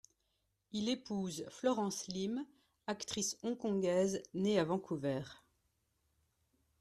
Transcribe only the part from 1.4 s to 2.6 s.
Florence Lim,